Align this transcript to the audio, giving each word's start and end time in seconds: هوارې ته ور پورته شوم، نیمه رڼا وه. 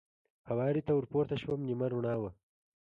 هوارې 0.49 0.81
ته 0.87 0.91
ور 0.95 1.05
پورته 1.11 1.35
شوم، 1.41 1.59
نیمه 1.67 1.87
رڼا 1.91 2.15
وه. 2.21 2.31